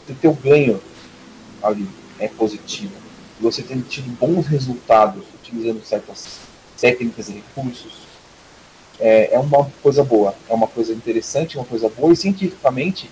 [0.08, 0.82] o teu ganho
[1.62, 1.88] ali
[2.20, 2.94] é positivo.
[3.40, 6.40] Você tem tido bons resultados utilizando certas
[6.80, 8.02] técnicas e recursos,
[9.00, 13.10] é, é uma coisa boa, é uma coisa interessante, uma coisa boa, e cientificamente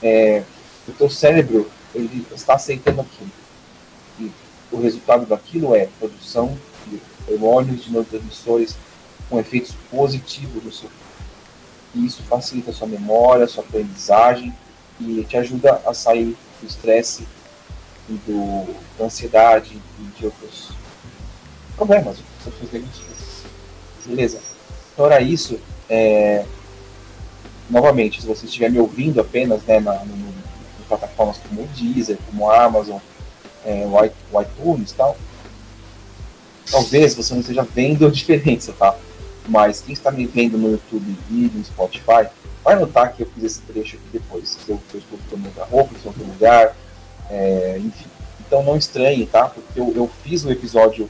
[0.00, 0.44] é,
[0.86, 3.30] o teu cérebro ele está aceitando aquilo.
[4.20, 4.30] E
[4.70, 8.76] o resultado daquilo é produção de hormônios, de neurotransmissores
[9.28, 10.88] com efeitos positivos no seu.
[11.94, 14.54] E isso facilita a sua memória, a sua aprendizagem
[15.00, 17.26] e te ajuda a sair do estresse
[18.08, 20.70] e do, da ansiedade e de outros
[21.76, 23.42] problemas, outras negativas.
[24.06, 24.40] Beleza?
[24.92, 25.58] Então isso.
[25.88, 26.44] É...
[27.70, 30.32] Novamente, se você estiver me ouvindo apenas né, na, no, no,
[30.88, 32.98] plataformas como o Deezer, como a Amazon,
[33.64, 35.16] é, o, iTunes e tal,
[36.70, 38.94] talvez você não esteja vendo a diferença, tá?
[39.48, 42.28] Mas quem está me vendo no YouTube e no Spotify,
[42.62, 44.50] vai notar que eu fiz esse trecho aqui depois.
[44.50, 46.76] Se eu, eu estou ficando outra roupa, se eu outro lugar,
[47.30, 48.06] é, enfim.
[48.46, 49.48] Então não estranhe, tá?
[49.48, 51.08] Porque eu, eu fiz o episódio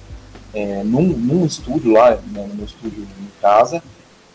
[0.54, 3.82] é, num, num estúdio lá, né, no meu estúdio em casa,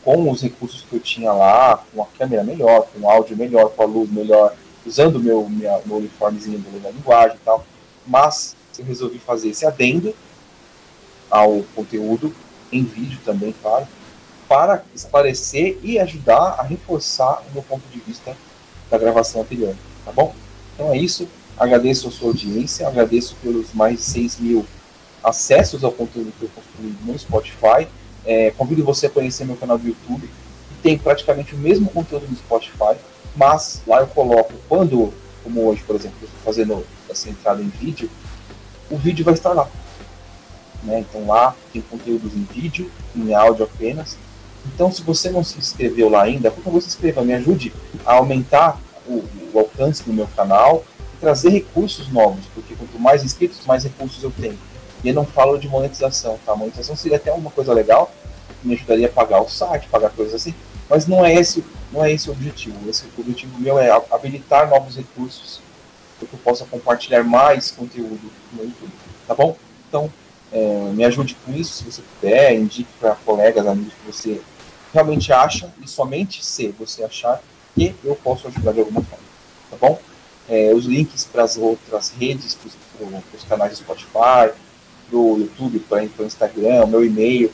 [0.03, 3.69] com os recursos que eu tinha lá, com a câmera melhor, com o áudio melhor,
[3.71, 4.53] com a luz melhor,
[4.85, 7.65] usando o meu, meu uniformezinho da linguagem e tal.
[8.05, 10.13] Mas eu resolvi fazer esse adendo
[11.29, 12.33] ao conteúdo,
[12.71, 13.87] em vídeo também, claro,
[14.47, 18.35] para esclarecer e ajudar a reforçar o meu ponto de vista
[18.89, 19.75] da gravação anterior,
[20.05, 20.33] tá bom?
[20.73, 21.27] Então é isso.
[21.57, 24.65] Agradeço a sua audiência, agradeço pelos mais de 6 mil
[25.23, 27.87] acessos ao conteúdo que eu construí no Spotify.
[28.25, 32.27] É, convido você a conhecer meu canal do YouTube, que tem praticamente o mesmo conteúdo
[32.29, 32.95] no Spotify,
[33.35, 35.13] mas lá eu coloco, quando,
[35.43, 38.09] como hoje, por exemplo, eu estou fazendo essa entrada em vídeo,
[38.89, 39.67] o vídeo vai estar lá.
[40.87, 40.99] Né?
[40.99, 44.17] Então lá tem conteúdos em vídeo, em áudio apenas.
[44.73, 47.73] Então, se você não se inscreveu lá ainda, por favor, se inscreva, me ajude
[48.05, 49.23] a aumentar o,
[49.53, 50.83] o alcance do meu canal
[51.13, 54.57] e trazer recursos novos, porque quanto mais inscritos, mais recursos eu tenho.
[55.03, 56.55] E eu não falo de monetização, tá?
[56.55, 58.11] Monetização seria até uma coisa legal,
[58.63, 60.53] me ajudaria a pagar o site, pagar coisas assim,
[60.89, 62.89] mas não é esse, não é esse o objetivo.
[62.89, 65.61] Esse o objetivo meu é habilitar novos recursos
[66.17, 68.91] para que eu possa compartilhar mais conteúdo no YouTube,
[69.27, 69.55] tá bom?
[69.87, 70.11] Então,
[70.51, 74.41] é, me ajude com isso, se você puder, indique para colegas, amigos que você
[74.93, 77.41] realmente acha, e somente se você achar
[77.75, 79.25] que eu posso ajudar de alguma forma,
[79.69, 79.99] tá bom?
[80.47, 84.53] é, os links para as outras redes, para os canais do Spotify,
[85.09, 87.51] para o YouTube, para o Instagram, meu e-mail,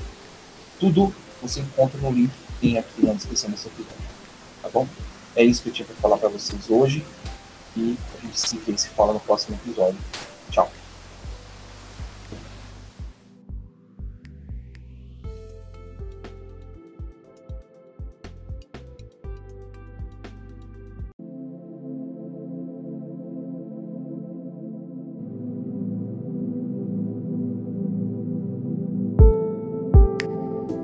[0.80, 3.98] tudo você encontra no link que tem aqui na descrição desse episódio.
[4.62, 4.88] Tá bom?
[5.36, 7.04] É isso que eu tinha para falar para vocês hoje
[7.76, 9.98] e a gente se vê se fala no próximo episódio.
[10.52, 10.83] Tchau.